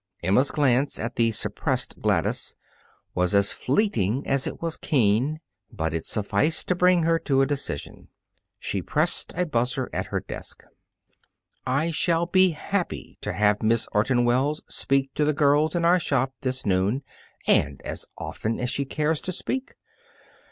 Emma's 0.23 0.49
glance 0.49 0.97
at 0.97 1.15
the 1.15 1.29
suppressed 1.29 1.99
Gladys 2.01 2.55
was 3.13 3.35
as 3.35 3.53
fleeting 3.53 4.25
as 4.25 4.47
it 4.47 4.59
was 4.59 4.75
keen, 4.75 5.39
but 5.71 5.93
it 5.93 6.05
sufficed 6.05 6.67
to 6.67 6.73
bring 6.73 7.03
her 7.03 7.19
to 7.19 7.41
a 7.41 7.45
decision. 7.45 8.07
She 8.57 8.81
pressed 8.81 9.31
a 9.35 9.45
buzzer 9.45 9.91
at 9.93 10.07
her 10.07 10.19
desk. 10.19 10.63
"I 11.67 11.91
shall 11.91 12.25
be 12.25 12.49
happy 12.49 13.19
to 13.21 13.31
have 13.31 13.61
Miss 13.61 13.87
Orton 13.91 14.25
Wells 14.25 14.63
speak 14.67 15.13
to 15.13 15.23
the 15.23 15.33
girls 15.33 15.75
in 15.75 15.85
our 15.85 15.99
shop 15.99 16.33
this 16.41 16.65
noon, 16.65 17.03
and 17.45 17.79
as 17.83 18.07
often 18.17 18.59
as 18.59 18.71
she 18.71 18.85
cares 18.85 19.21
to 19.21 19.31
speak. 19.31 19.75